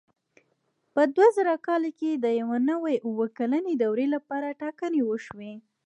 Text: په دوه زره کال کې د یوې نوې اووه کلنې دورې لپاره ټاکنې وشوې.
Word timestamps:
په 0.93 1.01
دوه 1.15 1.29
زره 1.37 1.55
کال 1.67 1.83
کې 1.99 2.11
د 2.13 2.25
یوې 2.39 2.59
نوې 2.69 2.95
اووه 3.07 3.27
کلنې 3.37 3.73
دورې 3.81 4.07
لپاره 4.15 4.55
ټاکنې 4.61 5.01
وشوې. 5.05 5.53